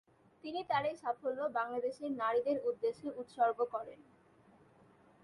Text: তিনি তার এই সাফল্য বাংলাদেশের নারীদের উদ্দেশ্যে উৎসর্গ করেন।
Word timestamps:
তিনি 0.43 0.61
তার 0.69 0.83
এই 0.85 0.97
সাফল্য 1.03 1.39
বাংলাদেশের 1.57 2.11
নারীদের 2.21 2.57
উদ্দেশ্যে 2.69 3.09
উৎসর্গ 3.21 3.57
করেন। 3.73 3.99